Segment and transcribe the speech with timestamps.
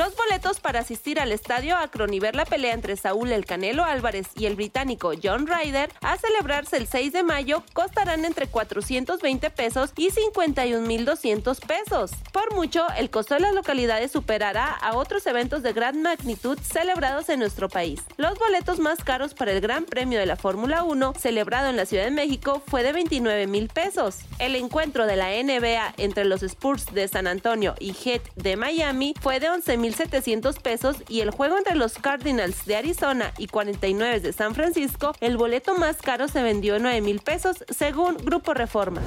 [0.00, 3.84] Los boletos para asistir al estadio Akron y ver la pelea entre Saúl El Canelo
[3.84, 9.50] Álvarez y el británico John Ryder a celebrarse el 6 de mayo costarán entre 420
[9.50, 12.12] pesos y 51.200 pesos.
[12.32, 17.28] Por mucho, el costo de las localidades superará a otros eventos de gran magnitud celebrados
[17.28, 18.00] en nuestro país.
[18.16, 21.84] Los boletos más caros para el Gran Premio de la Fórmula 1, celebrado en la
[21.84, 24.20] Ciudad de México, fue de 29 mil pesos.
[24.38, 29.12] El encuentro de la NBA entre los Spurs de San Antonio y Heat de Miami
[29.20, 29.50] fue de
[29.90, 35.14] 11.700 pesos y el juego entre los Cardinals de Arizona y 49 de San Francisco,
[35.20, 39.02] el boleto más caro se vendió en 9 mil pesos según Grupo Reforma.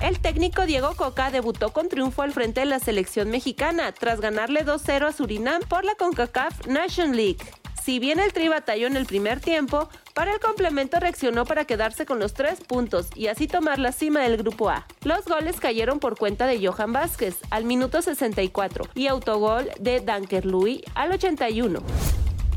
[0.00, 4.64] El técnico Diego Coca debutó con triunfo al frente de la selección mexicana tras ganarle
[4.64, 7.38] 2-0 a Surinam por la CONCACAF Nation League.
[7.88, 12.04] Si bien el Tri batalló en el primer tiempo, para el complemento reaccionó para quedarse
[12.04, 14.86] con los tres puntos y así tomar la cima del grupo A.
[15.04, 20.44] Los goles cayeron por cuenta de Johan Vázquez al minuto 64 y autogol de Danker
[20.44, 21.80] Louis al 81.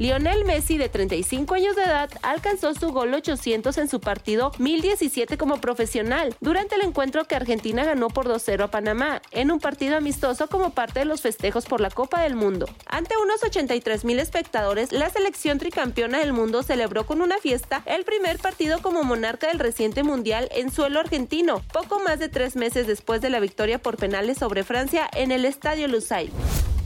[0.01, 5.37] Lionel Messi, de 35 años de edad, alcanzó su gol 800 en su partido 1017
[5.37, 9.95] como profesional durante el encuentro que Argentina ganó por 2-0 a Panamá, en un partido
[9.95, 12.67] amistoso como parte de los festejos por la Copa del Mundo.
[12.87, 18.03] Ante unos 83 mil espectadores, la selección tricampeona del mundo celebró con una fiesta el
[18.03, 22.87] primer partido como monarca del reciente mundial en suelo argentino, poco más de tres meses
[22.87, 26.31] después de la victoria por penales sobre Francia en el Estadio Lusail.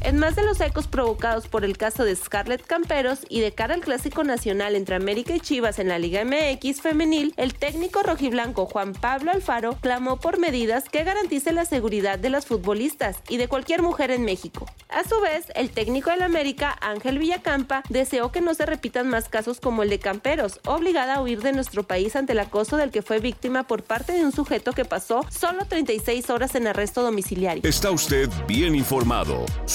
[0.01, 3.73] En más de los ecos provocados por el caso de Scarlett Camperos y de cara
[3.73, 8.65] al clásico nacional entre América y Chivas en la Liga MX femenil, el técnico rojiblanco
[8.65, 13.47] Juan Pablo Alfaro clamó por medidas que garanticen la seguridad de las futbolistas y de
[13.47, 14.65] cualquier mujer en México.
[14.89, 19.27] A su vez, el técnico del América, Ángel Villacampa, deseó que no se repitan más
[19.29, 22.91] casos como el de Camperos, obligada a huir de nuestro país ante el acoso del
[22.91, 27.01] que fue víctima por parte de un sujeto que pasó solo 36 horas en arresto
[27.01, 27.67] domiciliario.
[27.67, 29.45] Está usted bien informado.